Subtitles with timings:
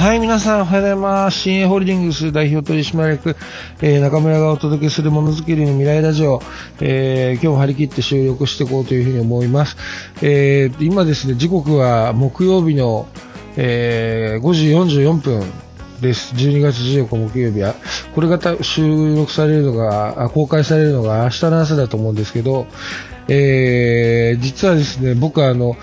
[0.00, 1.40] はい、皆さんおはようございます。
[1.40, 3.36] 新鋭ホールディングス代表取締役、
[3.82, 6.40] えー、中村がお届けするものづくりの未来ラジオ、
[6.80, 9.76] えー、今日も張り切って収録していこうというふうに思います。
[10.22, 13.08] えー、今ですね、時刻は木曜日の、
[13.58, 15.42] え、5時44分
[16.00, 16.34] です。
[16.34, 17.74] 12月14日木曜日は。
[18.14, 22.66] これが収録されるのが、公開されるのが明日の朝だと思うんですけど、
[23.28, 25.76] えー、実はですね、僕はあの、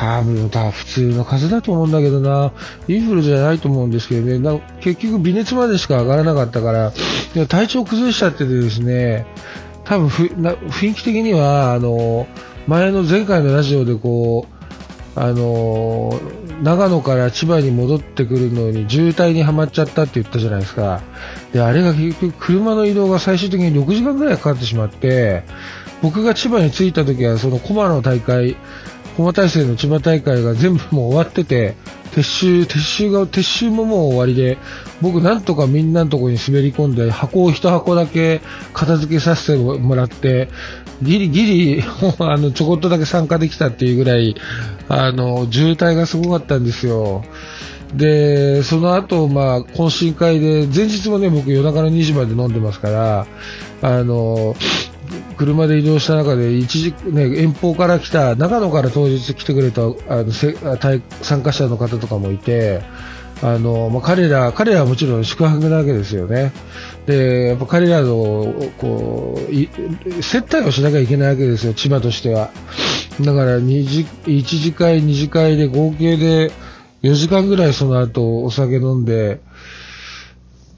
[0.00, 2.52] 多分、だ普通の風だと思うんだけどな、
[2.88, 6.92] インフルじゃないと思うんですけどね、な結局微熱までしか上がらなかったから、
[7.48, 9.26] 体調崩しちゃっててですね、
[9.84, 12.26] 多分ふな雰囲気的には、あの、
[12.66, 16.18] 前の前回のラジオでこう、あの、
[16.62, 21.02] 長野から千葉に戻ってくるのに渋滞にはまっちゃったって言ったじゃないですか。
[21.52, 25.42] で、あれが結局車の移動が最終的に6時間ぐらいかかってしまって、
[26.00, 28.56] 僕が千葉に着いた時はその駒の大会、
[29.16, 31.74] 駒大生の千葉大会が全部もう終わってて、
[32.12, 34.58] 撤収、撤収が、撤収ももう終わりで、
[35.00, 38.40] 僕なんとかみんなのとこに滑り込んで、箱を一箱だけ
[38.72, 40.48] 片付けさせてもらって、
[41.02, 41.82] ギリギリ、
[42.18, 44.34] あの、ちょこっとだけ参加できたっていうぐらい、
[44.88, 47.22] あの、渋滞がすごかったんですよ。
[47.94, 53.26] で、その後、まあ、懇親会で、前日もね、僕夜中の2時まで飲んでますから、
[53.82, 54.54] あの、
[55.40, 60.52] 車で移動した中で一時、ね、遠方から来た長野から当日来てくれたあのせ
[61.22, 62.82] 参加者の方とかもいて
[63.42, 66.52] あの、まあ、彼ら彼らはもちろん宿泊なわけですよね。
[67.06, 72.50] でやっぱ彼らのこう接待をしなきゃいけないわけですよ、千葉としては。
[73.22, 76.52] だから2時1次会、2次会で合計で
[77.02, 79.40] 4時間ぐらいその後お酒飲んで、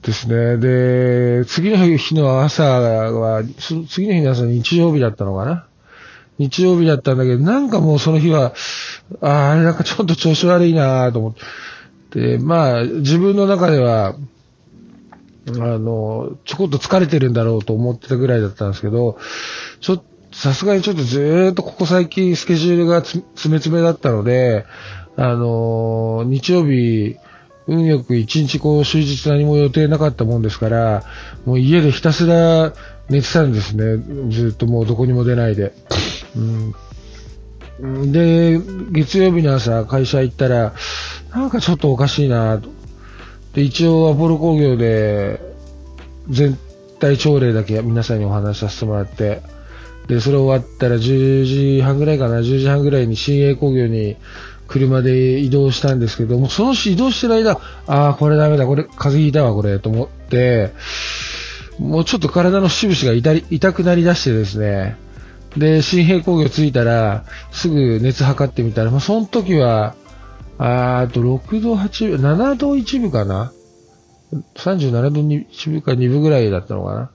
[0.02, 0.56] ですね。
[0.56, 3.42] で、次の日の朝は、
[3.88, 5.66] 次の日の朝日曜日だったのかな？
[6.38, 8.54] 日曜日だったんだけど、なんかもうその日は、
[9.20, 11.34] ああ、あれなんかちょっと調子悪いなと思っ
[12.10, 14.16] て、まあ、自分の中では、
[15.46, 19.18] あの、ちょこっと疲れてるんだろうと思ってたぐらいだったんですけど、
[19.80, 24.64] ちょっと、さすがにちょっとずーっとここ最近スケジュールが詰め詰めだったので、
[25.16, 27.16] あの、日曜日、
[27.66, 31.04] 運よく一日こう終日何も予定なかったもんですから、
[31.44, 32.72] もう家でひたすら
[33.08, 34.02] 寝てたんですね。
[34.30, 35.72] ずっともうどこにも出ないで。
[37.80, 38.58] うん、で、
[38.90, 40.72] 月曜日の朝会社行ったら、
[41.30, 42.68] なんかちょっとおかしいなと。
[43.54, 45.40] で、一応アポロ工業で
[46.28, 46.58] 全
[46.98, 49.42] 体朝礼だけ皆さんにお話しさせてもらって、
[50.08, 51.44] で、それ終わったら10
[51.76, 54.16] 時半ぐらいかな、10時半ぐらいに新鋭工業に
[54.68, 60.72] 車で移動したんですけども、その移動してる間、ああ、これダメだ、これ、風邪ひいたわ、これ、と思って、
[61.78, 64.96] もうちょっと体の節々が痛痛くなりだしてですね、
[65.56, 69.94] で、新平工業着いたら、すぐ熱測ってみたら、まあ、その時は、
[70.58, 73.52] あと6度8分、7度1分かな
[74.54, 77.10] ?37 度1分か2分ぐらいだったのかな？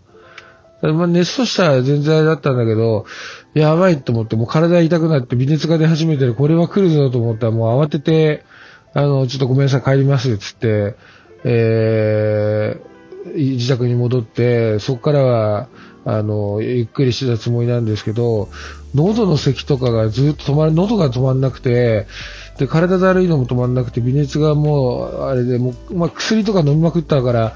[0.82, 3.06] まあ、熱としたら全然だったんだけど、
[3.54, 8.44] やばいと思って、もう体痛くなって微熱が出始めてる、これは来るぞと思ったら、もう慌てて、
[8.94, 10.96] あの、ちょっとごめんなさい、帰ります、つって、
[11.44, 15.68] えー、自宅に戻って、そこからは、
[16.06, 18.50] あの、ゆっくりしてたつもりなんですけど、
[18.96, 22.08] 喉の咳とかがずっと止まる、喉が止まんなくて、
[22.58, 27.56] で、体だるいのも止まんなくて、微熱がもう、あれで、もう、まあ、薬とか飲みまくったから、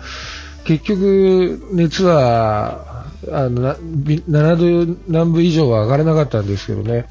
[0.65, 2.90] 結局、熱は、
[3.29, 7.05] あの、7度南部以上は上がらなかったんですけどね。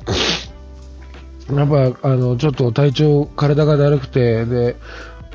[1.54, 4.76] やっぱ、あの、ちょっと体調、体がだるくて、で、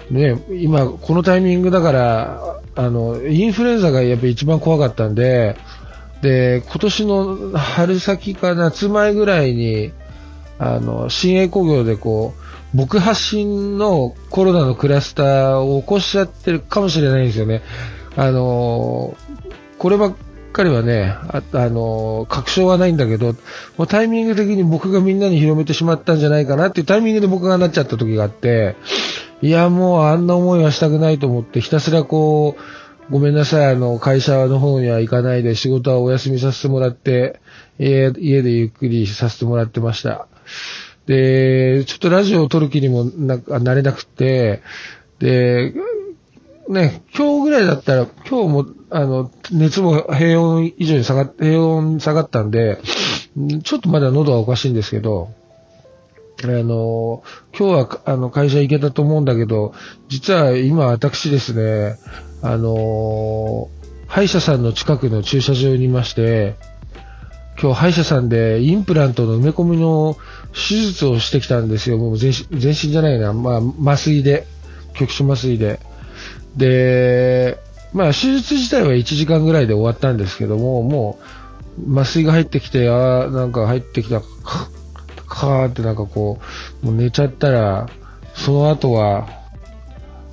[0.10, 5.56] ね、今、このタイミングだから、あの、インフルエンザがやっぱ一番怖かったんで、
[6.22, 9.92] で、今年の春先か夏前ぐらいに、
[10.60, 12.34] あの、新鋭工業でこ
[12.74, 17.62] う、僕発信のコロナのクラスターを起こしちゃってるかもしれないんですよね。
[18.18, 19.16] あの、
[19.78, 20.14] これば
[20.56, 23.34] っかりはね、あ、あの、確証はないんだけど、
[23.76, 28.78] もうタイミング的に僕がみんなに広めてしまったんじゃないかなっていうタイミングで僕がなっちゃった時があって、
[29.42, 37.42] いや、もうあんな思いはしたくないと思って、ひたすらこう、ごめんなさい、あの、会社の方には行かないで仕事はお休みさせてもらって、
[37.78, 40.28] 家家でゆっくりさせてもらってました。
[41.06, 44.62] で、ちょっとラジオを撮る気にもななれなくて、
[45.20, 45.74] で、
[46.70, 52.80] ね、今日ぐらいだったら、今日も、あの、熱も平温以上に下がっ、平温下がったんで、
[53.64, 55.30] ちょっとまだ喉はおかしいんですけど、
[56.44, 57.24] あの、
[57.58, 59.74] 今日は、あの、会社行けたと思うんだけど、
[60.10, 61.98] 実は今私ですね、
[62.42, 63.70] あの、
[64.08, 66.56] 歯医者さんの近くの駐車場にいまして、
[67.62, 70.18] 今日歯医者さんでインプラントの埋め込みの
[70.54, 71.98] 手術をしてきたんですよ。
[71.98, 74.48] もう全身全身じゃないな、まあ、麻酔で。
[74.94, 75.80] 局所麻酔で。
[76.58, 77.60] で、
[77.94, 81.20] まあ、手術自体は1時間ぐらいで終わったんですけども、も
[81.78, 86.40] う、麻酔が入ってきて、ああ、なんか入ってきた、かーってなんかこ
[86.84, 87.90] う、もう寝ちゃったら、
[88.34, 89.28] その後は、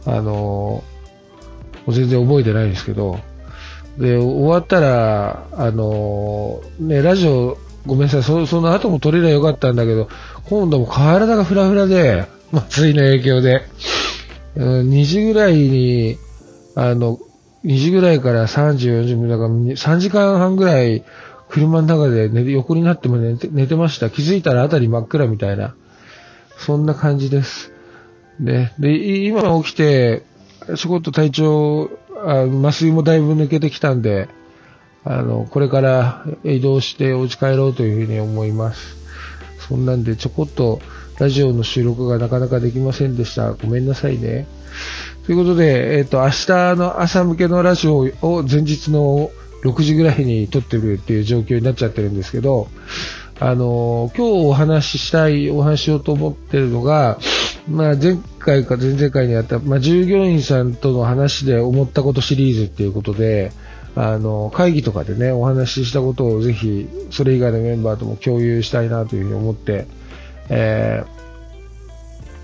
[0.05, 3.19] あのー、全然覚えてないんですけど、
[3.99, 10.09] で、終わったら、あのー、ね、ラジオ、ごめんなさい、そその後も撮れればよかったんだけど、
[10.49, 13.63] 今度も体がフラフラで、麻酔の影響で、
[14.57, 16.19] 2時ぐらいに、
[16.75, 17.19] あの、
[17.65, 21.05] 2時ぐらいから3時、40分だから3時間半ぐらい
[21.49, 24.11] 車の中で寝横になっても寝て寝てました。
[24.11, 25.75] 気づいたら辺り真っ暗みたいな。
[26.57, 27.73] そんな感じです。
[28.41, 30.23] で、で今起きて、
[30.77, 31.91] ちょこっと体調、
[32.25, 34.29] あ麻酔もだいぶ抜けてきたんで、
[35.05, 38.97] あの、これから移動してお家帰ろうというふうに思います。
[39.69, 40.81] そんなんでちょこっと
[41.23, 43.53] ラジオの収録がなかなかできませんでした。
[43.53, 44.49] ごめんなさいね。
[45.25, 49.31] ということで、えっ、ー、と、明日の朝向けのラジオを前日の
[49.63, 52.67] 6時ぐらいに撮ってるっていう状況になっちゃってるんですけど、
[53.39, 57.19] あの今日お話ししたい、お話ししようと思ってるのが、
[57.69, 63.53] まあ、前回か前々回にあった、まあ、従業員さんとの話で思ったことシリーズっていうことで、
[63.95, 69.87] あの、会議とかでね、お話ししたことをぜひ、それ以外のメンバーとも共有したいなというふうに思って、
[70.49, 71.05] え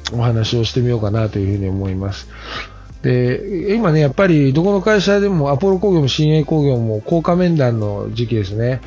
[0.07, 2.29] ー、お話をしてみようかなというふうに思います。
[3.03, 8.81] で、今ね、やっぱりどこの会社でもアポロ工業も新鋭工業も高価面談の時期ですね。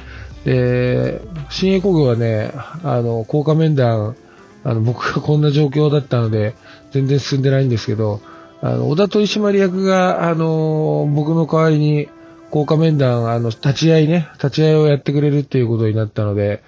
[0.43, 2.51] で、新鋭工業はね、
[2.83, 4.15] あの、高価面談、
[4.63, 6.55] あの、僕がこんな状況だったので、
[6.91, 8.19] 全然進んでないんですけど、
[8.61, 12.09] あの、小田取締役が、あの、僕の代わりに、
[12.51, 16.61] 高価面談、あの、立ち会いね、立ち会いをやってくれるっていうことになったので、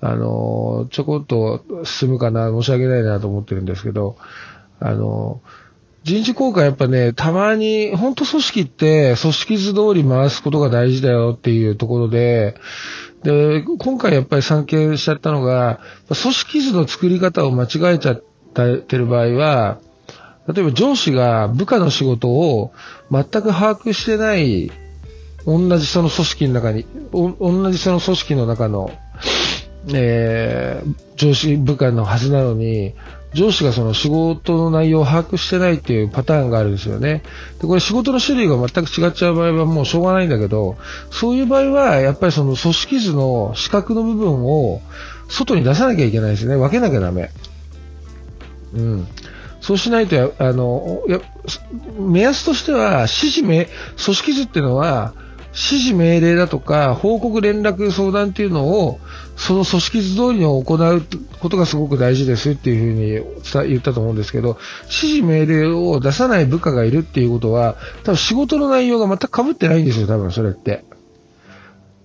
[0.00, 4.16] あの、ちょこっと進むかな、申し訳ないなと思ってるんですけど、
[4.80, 5.40] あの、
[6.04, 12.56] 人事効果やっぱね、たまに、本当組織って組織図通り回すことが大事だよっていうところで、
[13.24, 18.22] で、今回やっぱり参見しちゃったのが、組織図の作り方を間違えちゃっ
[18.82, 19.80] てる場合は、
[20.46, 22.72] 例えば上司が部下の仕事を
[23.10, 24.70] 全く把握してない、
[25.44, 28.90] 同じその組織の中に、同じその組織の中の
[29.92, 32.94] えー、上司部下のはずなのに、
[33.34, 37.22] 上司がその仕事の内容を把握してないっていうパターンがあるんですよね。
[37.60, 40.76] で、これ仕事の種類が全く違っちゃう場合はもうしょうがないんだけど、
[41.10, 44.80] そういう場合はやっぱりその組織図の資格の部分を
[45.28, 46.56] 外に出さなきゃいけないですね。
[46.56, 47.30] 分けなきゃダメ。
[48.74, 49.06] うん。
[49.60, 51.20] そうしないと、あの、や
[51.98, 53.66] 目安としては、指示名、
[54.02, 55.12] 組織図っていうのは、
[55.58, 59.00] 指示命令だとか、報告連絡相談っていうのを、
[59.36, 70.84] その組織図通りに行うことがすごく大事ですっていうふうに言ったと思うんですけど、指示命令を出さない部下がいるっていうことは、多分仕事の内容が全く被ってないんですよ、多分それって。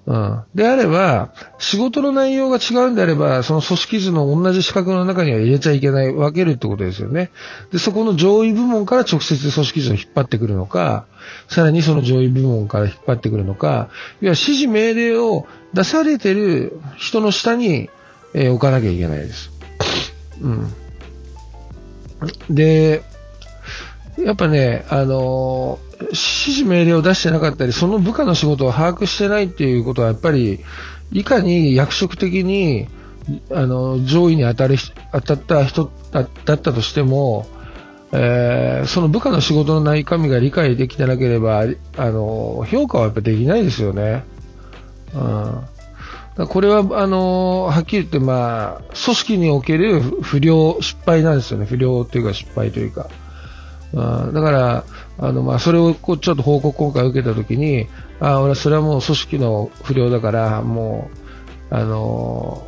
[0.05, 0.43] うん。
[0.53, 7.29] であれば、仕事の内容が違うんであれば、その組織図の同じ資格の中には入れちゃいけない、分けるってことですよね。
[7.71, 11.05] で、そこの上位部門から直接組織図を引っ張ってくるのか、
[11.47, 13.89] さらにその上位部門から引っ張ってくるのか、
[14.21, 17.89] 要は指示命令を出されてる人の下に、
[18.33, 19.51] えー、置かなきゃいけないです。
[20.41, 20.73] うん。
[22.49, 23.03] で、
[24.17, 30.59] やっぱね、あのー指示命令を出してなかったり、その部下の仕事を把握してないっていうことは、やっぱり、
[31.11, 32.87] いかに役職的に、
[33.51, 34.75] あの、上位に当たる、
[35.11, 36.27] 当たった人だっ
[36.57, 37.45] たとしても、
[38.15, 41.63] えー、その部下の仕事の中身が理解できてなければ、
[41.97, 44.23] あの、評価はやっぱできないですよね。
[45.15, 46.47] うん。
[46.47, 51.65] これは、あの、はっきり言って、まあ、組織における不良、失敗なんですよね。
[51.65, 53.09] 不良というか失敗というか。
[53.93, 54.83] うん、だから、
[55.17, 57.87] あの、まあ、それをこうちょっと報告今回受けたときに、
[58.19, 61.09] あ俺はそれはもう組織の不良だから、も
[61.71, 62.67] う、あの、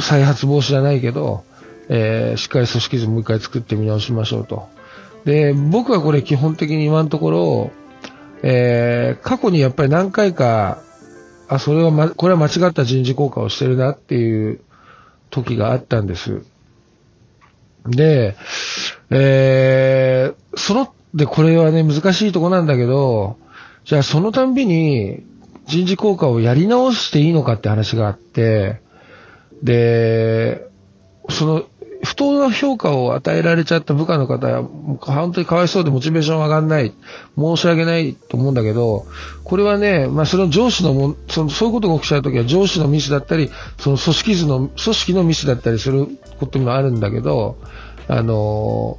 [0.00, 1.44] 再発防止じゃないけど、
[1.92, 4.68] えー、しっかり組織図もう一回作ってみ直しましょうと。
[5.24, 7.70] で、僕はこれ基本的に今のところ、
[8.42, 10.78] えー、過去にやっぱり何回か、
[11.48, 14.60] あ、それはま、これは間違った人事効果をしてるなっていう
[15.30, 16.42] 時があったんです。
[17.86, 18.36] で、
[19.10, 23.36] えー、その、で、これはね、難しいとこなんだけど、
[23.84, 25.24] じゃあそのたんびに
[25.66, 28.80] 人事効果をやり直していいのかって話があって、
[29.62, 30.68] で、
[31.28, 31.64] その、
[32.02, 34.62] 不当な評価を与えられちゃった部下の方は、
[35.00, 36.94] 本当にかわいそうでモチベーション上がんない。
[37.36, 39.06] 申し訳ないと思うんだけど、
[39.44, 46.06] これはね、まあその上司のも、そのそういうことが起きちゃうときは上司のミスだったり、その組織図の、組織のミスだったりする
[46.38, 47.58] こともあるんだけど、
[48.08, 48.98] あの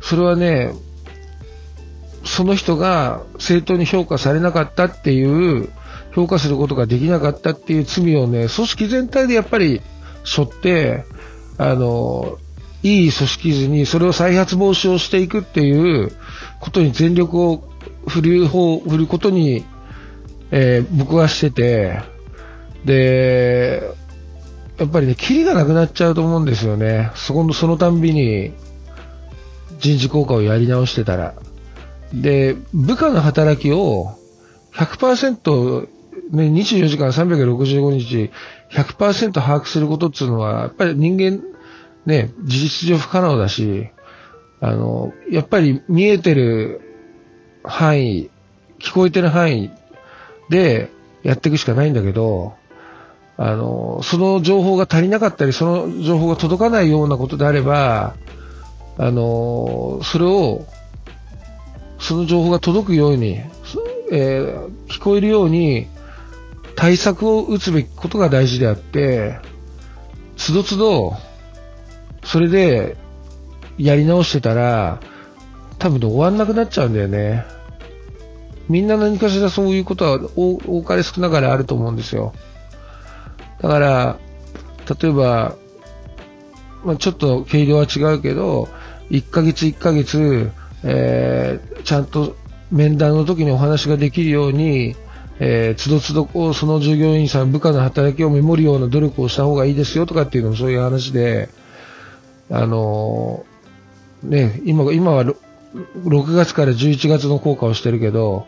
[0.00, 0.72] それはね、
[2.24, 5.68] その人が正当に評価されなかったっていう、
[6.14, 9.80] 評価することができなかったっていう罪をね、組織全体でやっぱり
[10.24, 11.04] 背負って、
[11.60, 12.38] あの、
[12.82, 16.10] いい組織図にそれを再発防止をしていくっていう
[16.58, 17.62] ことに全力を
[18.08, 19.66] 振る方、振ることに、
[20.50, 22.00] えー、僕はしてて、
[22.86, 23.82] で、
[24.78, 27.10] やっぱりね、キリがなくなっちゃうと思うんですよね。
[27.14, 28.54] そこの、そのたんびに
[29.78, 31.34] 人事効果をやり直してたら。
[32.14, 34.14] で、部下の働きを
[34.72, 35.88] 100%、
[36.32, 38.30] ね、24時間365日
[38.72, 41.42] 100%把握することっていうのは、やっぱり人間、
[42.06, 43.90] ね、事実上不可能だし、
[44.60, 46.80] あの、やっぱり見えてる
[47.64, 48.30] 範囲、
[48.78, 49.70] 聞こえてる範囲
[50.48, 50.90] で
[51.22, 52.54] やっていくしかないんだけど、
[53.36, 58.14] あの、その情報が足りなかったり、その情報が届かないようなことであれば、
[58.98, 60.66] あの、それを、
[61.98, 63.40] その情報が届くように、
[64.12, 65.86] えー、聞こえるように
[66.80, 69.38] 対策を打つべきことが大事であって、
[70.38, 71.12] つどつど、
[72.24, 72.96] それで
[73.76, 74.98] やり直してたら、
[75.78, 77.44] 多分終わんなくなっちゃうんだよね。
[78.70, 82.32] みんな何かしらそういうことは多かれ少なかれあると思うんですよ。
[83.60, 84.18] だから、
[85.02, 85.56] 例えば、
[86.82, 88.70] まあ、ちょっと軽量は違うけど、
[89.10, 90.50] 1ヶ月1ヶ月、
[90.84, 92.36] えー、ちゃんと
[92.70, 94.96] 面談の時にお話ができるように、
[95.42, 101.48] えー、つどつどその従業員さん、部下の働きをメモるような努力をした方がいいですよとかっていうのもそういう話で、
[102.50, 108.46] あのー、ね、今、今は6月から11月の効果をしてるけど、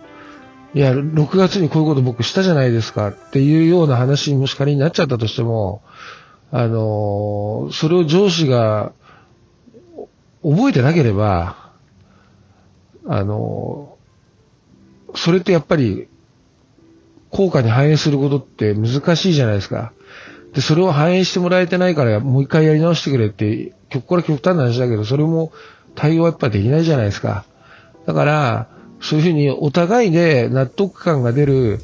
[0.75, 5.83] いや、6月にこういうこと僕したじゃないですかっていうような話にもし仮になっちゃったとしても、
[6.51, 8.93] あの、それを上司が
[10.43, 11.73] 覚えてなければ、
[13.07, 13.97] あの、
[15.15, 16.09] それってやっぱり
[17.33, 19.93] 効果に反映することって難しいじゃないですか。
[20.55, 25.53] で、それを反映してもらえてないからもう一回やり直してくれって、極から極端な話だけど、それも
[25.95, 27.45] 対応はやっぱできないじゃないですか。
[28.07, 28.69] だから、
[29.01, 31.81] そういうふうにお互いで納得感が出る、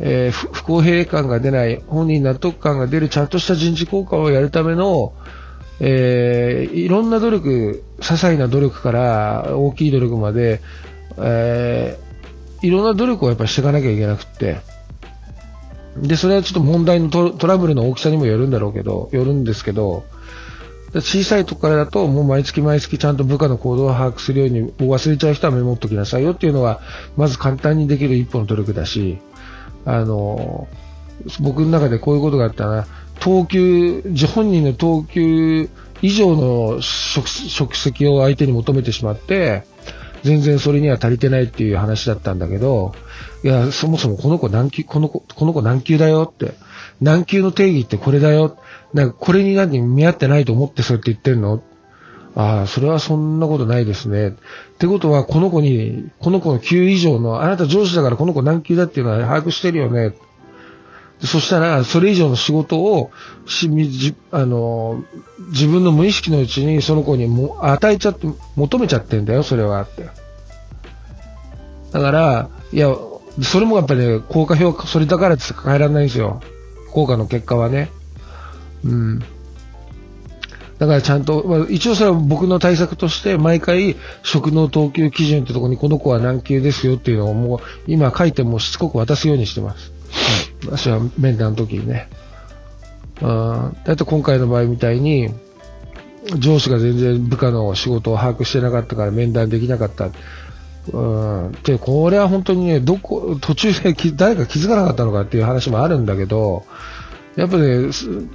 [0.00, 5.12] えー、不公平感が出ない、本人納得感が出るちゃんとした人事効果をやるための、
[5.80, 10.60] えー、いろんな努力、些細な努力から大きい努力まで、
[11.18, 14.60] えー、いろんな努力をやっぱしていかなきゃいけなくって、
[15.96, 20.04] で、それはちょっと問題のトラブルの大きさにもよるんだろうけど、よるんですけど、
[20.94, 26.80] 小さいとこからだと、もう毎月毎月ちゃんと部下の行動を把握するように、忘れちゃう人はメモっときなさいよっていうのが、
[27.16, 29.18] まず簡単にできる一歩の努力だし、
[29.84, 30.68] あの、
[31.40, 32.86] 僕の中でこういうことがあったな、
[33.20, 34.02] 等級、
[34.34, 35.68] 本人の等級
[36.00, 39.64] 以上の職責を相手に求めてしまって、
[40.22, 42.94] 全然それには足りてないっていう話だったんだけど、
[43.44, 46.54] いや、そもそもこの子何級、この子、この子何級だよって、
[47.00, 48.58] 何級の定義ってこれだよ。
[48.94, 51.62] なんかこれに何に見合ってないと思ってそうやって言ってんの
[52.34, 54.28] ああ、それはそんなことないですね。
[54.28, 54.32] っ
[54.78, 60.14] てことは、この子に、この子の級以上の、あなた上司だからこの子何級だっていうのは把握してるよね。
[61.26, 63.10] そしたら、それ以上の仕事を
[63.46, 65.02] しみじあの、
[65.50, 70.08] 自分の無意識のうちにその子にも与えちゃって、求めちゃってんだよ、それはって。
[71.92, 72.94] だから、いや、
[73.42, 76.40] それもやっぱり、ね、効果評価、それだからって変えられないんですよ。
[76.92, 77.90] 効果の結果はね。
[78.84, 79.18] うん。
[80.78, 89.97] だからちゃんと、まあ、一応それは僕の対策として、毎回、職能等級基準ってとこに、この子は何級ですよっていうのをもう、今書いてもしつこく渡すようにしてます。
[90.64, 92.08] 私は面談の時にね。
[93.22, 95.30] あだって今回の場合みたいに、
[96.36, 100.10] 上司が全然部下の仕事を把握してなかったから面談できなかった。
[100.92, 101.52] うん。
[101.64, 106.64] で、これは本当にね、どこ、途中で誰か気づかなかったのかっていう話もあるんだけど、
[107.36, 107.90] やっぱね、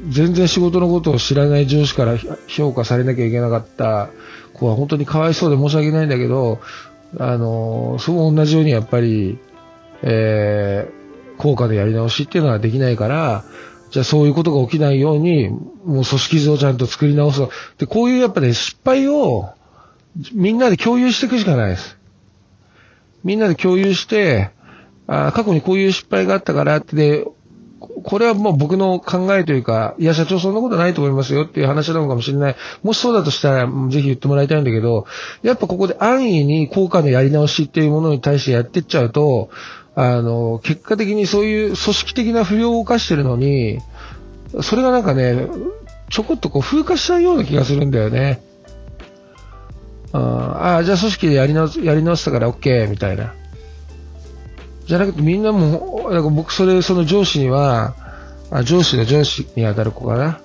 [0.10, 2.16] 全然仕事のことを知らない上司から
[2.48, 4.10] 評価されなきゃいけなかった
[4.54, 6.62] 子は本当にかわいそうで申し訳ないんだけど、
[7.20, 9.38] あの、そう同じようにやっぱり、
[10.04, 11.03] えー、
[11.44, 13.44] 効果でやり直しっていうのはできないから、
[13.92, 17.42] じゃあそういうことが起きないように、もう組織図をちゃんと作り直す。
[17.78, 19.50] で、こういうやっぱね、失敗を
[20.32, 21.98] みんなで共有していくしかないです。
[23.26, 24.52] みんなで共有して、
[25.06, 27.26] あ過去にこういう失敗があったからって、で、
[27.80, 32.56] これはもう僕の考えというか、いや、社長そんなことないと思いますよっていう話なのかもしれない。
[32.82, 35.06] もしそうだとしたら、ぜひ言ってもらいたいんだけど、
[35.42, 39.50] やっぱここで安易に効果のやり直しっていうものに対してやってっちゃうと、
[39.96, 43.80] あの、結果的にそういう組織的な不良を犯してるのに、
[44.62, 45.48] それがなんかね、
[46.10, 48.42] ちょこっとこう風化しちゃうような気がするんだよね。
[50.12, 53.34] ああ、じゃあ組織でやり直す、やり直したから OK みたいな。
[54.86, 57.96] じゃなくてみんなも、なんか僕それ、その上司には、
[58.52, 60.40] あ上司の上司に当たる子かな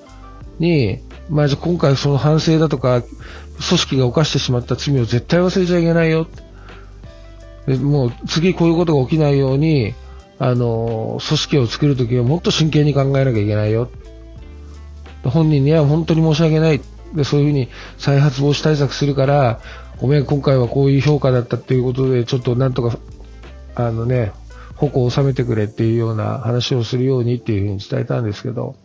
[0.59, 6.27] に、まあ、じゃ今回その反省だとか、組織が犯してしまった罪を絶対忘れちゃいけないよ。
[7.77, 9.95] もう次こういうことが起きないように、
[10.39, 13.91] あの、組織を作るときはもっと真剣に考えなきゃいけないよ。
[15.25, 16.81] 本人には本当に申し訳ない。
[17.15, 19.61] で、そういうふうに再発防止対策するから、
[20.01, 22.99] ごめん、今回はこういう評価だったっていうことで、ちょっとなんとか、
[23.75, 24.33] あのね、
[24.77, 28.77] 矛を収めてくれっていうような話をするようにっていうふうに伝えたんですけど、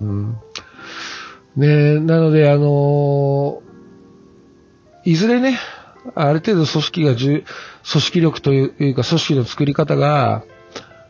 [0.00, 0.36] うん。
[1.56, 3.62] ねなので、あの
[5.04, 5.58] いずれね、
[6.14, 7.44] ある程度組織が組
[7.84, 10.44] 織力というか組織の作り方が、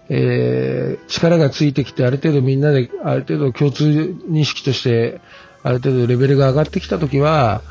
[0.08, 3.84] えー、力がついてきて、ある程度みんなで、ある程度共通
[4.28, 5.20] 認識として、
[5.62, 7.62] ある程度レベルが上がってきたときは、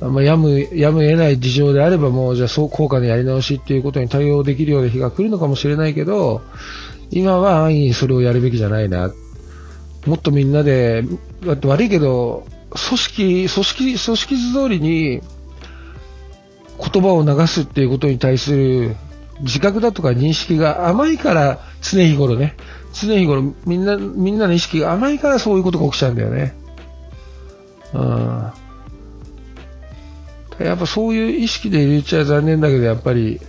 [0.00, 6.42] まあ、やむ、やむ得ない事情であればもう、じゃあ、そう効果のやり直しっていうことに対応できるような日が来るのかもしれないけど、
[7.10, 9.10] 今は安易にそれをやるべきじゃないな。
[10.06, 11.04] もっとみんなで、
[11.44, 15.20] だって悪いけど、組織、組織、組織図通りに
[16.80, 18.96] 言葉を流すっていうことに対する
[19.40, 22.56] 自覚だとか認識が甘いから常日頃ね、
[22.92, 26.54] 常日頃みんな、みんなの意識が甘いからそういうことが起きちゃうんだよね。
[27.94, 28.52] うん。
[30.64, 33.40] やっぱそういう意識で言っちゃ残念だけど、やっぱり、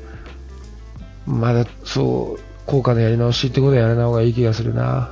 [1.26, 5.12] まだそう、効果のやり直しってことはやらない方がいい気がするな。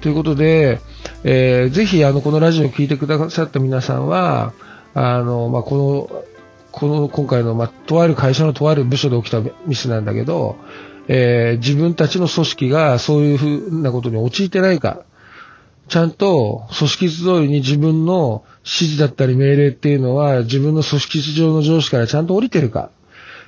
[0.00, 0.80] ということで、
[1.22, 4.52] えー、ぜひあのこのラジオを聴いてくださった皆さんは、
[4.94, 6.24] あの、まあ、この、
[6.72, 10.56] この今回の、まあ、とある会社のとある部署で起きたミスなんだけど、
[11.06, 15.04] えー、自分たちの組織がそういうふうなことに陥ってないか、
[15.88, 22.90] ちゃんと組織図通りに自分の指示だったり命令っていうのは自分の組織図上の上司からちゃんと降りてるか。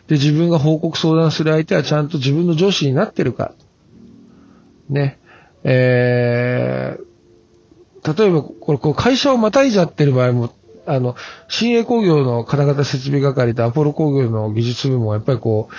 [0.06, 3.54] で、自分が報告相談する相手はちゃんと自分の上司になってるか。
[4.88, 5.18] ね。
[5.64, 10.52] えー、例えば、これ、こう会社をまたいじゃってる場合も、
[10.86, 11.16] あの、
[11.48, 15.74] 新鋭工業の金型設備係とアポロ工業の技術部もやっぱりこう、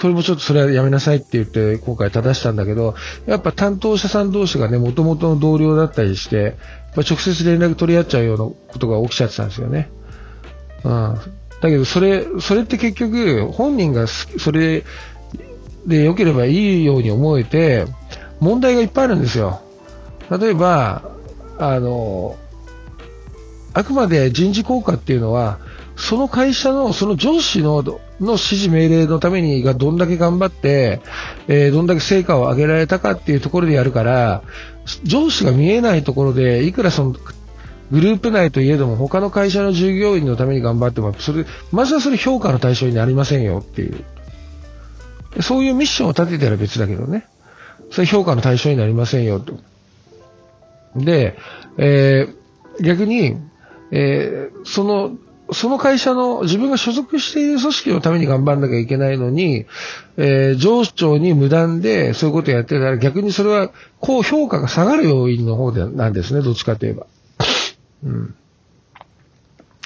[0.00, 2.94] これもちょっとそれはやめなさいって言って今回正したんだけど、
[3.26, 6.56] やっぱ担当者さん同士がね、元々の同僚だったりして、
[6.96, 9.88] 直接連絡取り合っちゃうようなことが起きちゃってたんですよね。
[10.84, 10.90] うん。
[11.60, 14.84] だけど、それ、それって結局、本人がそれ
[15.86, 17.86] で良ければいいように思えて、
[18.40, 19.60] 問題がいっぱいあるんですよ。
[20.30, 21.02] 例えば、
[21.58, 22.36] あの、
[23.78, 25.60] あくまで人事効果っていうのは、
[25.94, 28.00] その会社の、その上司のの
[28.32, 31.00] 指示命令のためにがどんだけ頑張って、
[31.46, 34.42] えー、どんだけ成果を上げられたかっていうところでやるから、
[35.04, 37.12] 上司が見えないところで、いくらその、
[37.92, 44.04] グループ内といえども他の会社の従業員のために頑張っても、それ、まずはそれ評価の対象になりませんよっていう。
[45.40, 47.28] そういうミッションを立てたら別だけどね。
[47.92, 49.56] それ評価の対象になりませんよと。
[50.96, 51.38] で、
[51.76, 53.36] えー、逆に、
[53.90, 55.16] えー、その、
[55.50, 59.64] その会社の自分が所属している組織のために頑張んなきゃいけないのに、
[60.16, 67.06] えー、上長に無断でそういうことをやってたら逆にそれは高評価が下がる要因の方でなんですね、どっちかといえば。
[68.04, 68.34] うん。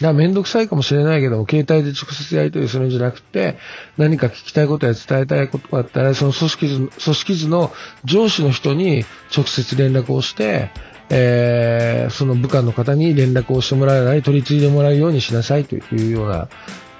[0.01, 3.57] いや、めんどくさいかもしれないけども、携帯で直接やり取りするんじゃなくて、
[3.99, 7.71] 何か聞きたいことや伝えたいことがあったら、その組織図、組織図の
[8.05, 9.05] 上司の人に
[9.37, 10.71] 直接連絡をして、
[11.11, 16.49] えー、その部下の方に連絡をしてもらえない、取り継いでもらうようにしなさいというような、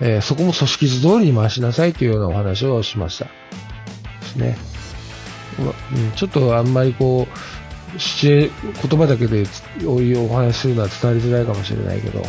[0.01, 3.25] えー、そこも組織図通りに回しなさいというようなお話をしました。
[3.25, 3.31] で
[4.23, 4.57] すね。
[5.95, 7.53] うん、ちょっとあんまりこう、
[7.95, 8.51] 言
[8.99, 9.45] 葉だけで
[9.85, 12.23] おお話しするのは伝わりづらいかもしれないけど、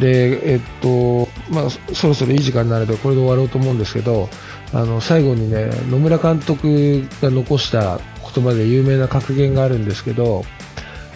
[0.00, 4.28] で、えっと、まあ、そろそろいい時間になるので、これで終わろうと思うんですけど、
[4.72, 8.00] あの、最後にね、野村監督が残した
[8.34, 10.44] 言葉で有名な格言があるんですけど、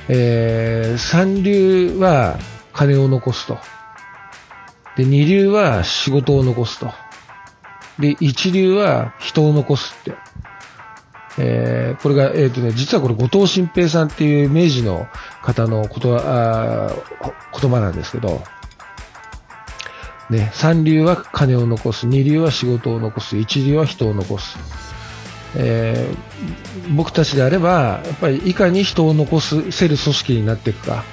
[0.09, 2.39] えー、三流は
[2.73, 3.59] 金を残すと。
[4.97, 6.93] で、二流は仕事を残すと。
[7.99, 10.15] で、一流は人を残すって。
[11.39, 15.07] えー、これが、えっ、ー、とね、実はこれ後藤新平さんっていう明治の
[15.43, 16.93] 方のことあ
[17.61, 18.43] 言葉なんですけど、
[20.31, 24.57] ね、三流は金を残す、二流は仕事を残す、一流は人を残す。
[25.55, 31.05] えー、僕たちであれば、やっぱりいかに人を残すせる組織になっていくか。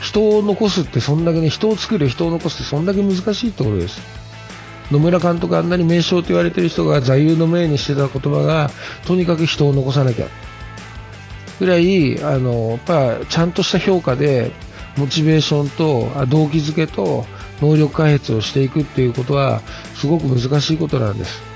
[0.00, 4.02] 人を残すってそんだけね、人を作る、人を残すってそんだけ難しいところです。
[4.90, 8.70] 野村監督あんなに名将と言われてる人が座右の銘にしてた言葉が、
[9.06, 10.26] とにかく人を残さなきゃ。
[11.58, 14.52] ぐらい、あの、やっぱちゃんとした評価で、
[14.96, 17.26] モチベーションと動機づけと
[17.60, 19.60] 能力開発をしていくっていうことは
[19.96, 21.53] すごく難しいことなんです。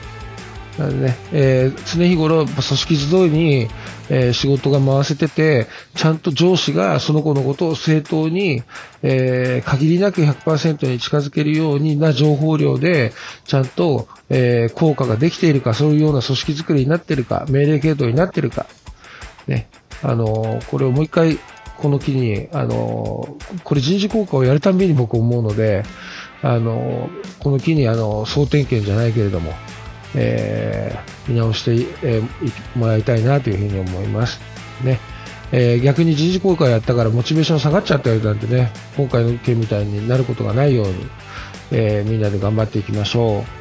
[0.79, 3.69] なのでね、えー、常日頃、組織図通りに、
[4.11, 8.63] えー、仕事が回せてて、ちゃんと上司がその子のことを正当に、
[9.03, 13.13] えー、限りなく100%に近づけるようにな情報量で、
[13.45, 18.67] ちゃんと、えー、効果ができているか、そういうような組織づくりになっているか、命令系統になっているか、
[19.49, 19.69] ね、
[20.03, 21.39] あのこれをもう一回、
[21.79, 25.83] この機に、あのこれ人事効果をやるたびに僕思うので、
[26.43, 27.11] あの
[27.41, 29.53] この機に、あの総点検じゃないけれども、
[30.15, 34.41] えー、見直して、えー、もらいたいなというふうに思います。
[34.83, 34.99] ね。
[35.51, 41.07] えー、逆に人事公開やったからモチベーション下がっちゃったよなんてね、今回の件みたいになることがないように、
[41.71, 43.59] え、みんなで頑張っていきましょう。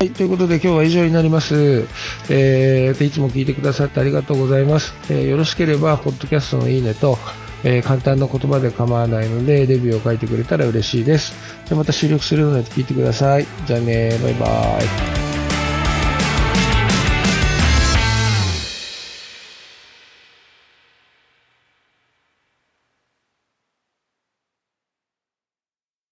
[0.00, 1.84] はい、ということで今日は以上になります。
[2.30, 4.94] えー、いつも聞いてくださってありがとうございます。
[5.10, 7.18] えー、よろしければ、ポッドキャストのいいねと、
[7.64, 11.34] えー、簡単な言葉で構わないので、レビューを書いてくれたら嬉しいです。
[11.66, 13.46] じゃまた収録するので聞いてください。
[13.66, 15.19] じゃあね、バイバーイ。